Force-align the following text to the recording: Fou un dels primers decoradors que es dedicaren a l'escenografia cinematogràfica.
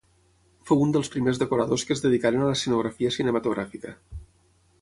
Fou 0.69 0.79
un 0.85 0.93
dels 0.95 1.11
primers 1.15 1.41
decoradors 1.43 1.85
que 1.89 1.95
es 1.97 2.03
dedicaren 2.05 2.47
a 2.47 2.49
l'escenografia 2.49 3.15
cinematogràfica. 3.19 3.95